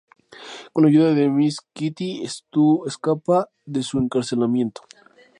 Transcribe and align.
Con 0.73 0.81
la 0.83 0.89
ayuda 0.89 1.13
de 1.13 1.29
Miss 1.29 1.61
Kitty, 1.73 2.25
Stu 2.25 2.85
escapa 2.87 3.51
de 3.65 3.83
su 3.83 3.99
encarcelamiento. 3.99 4.81